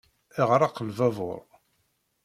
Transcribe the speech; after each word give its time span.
Iɣreq 0.41 0.75
lbabur. 0.87 1.41